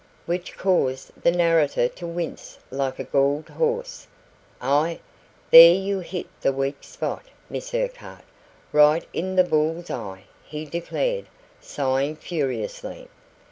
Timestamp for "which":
0.25-0.57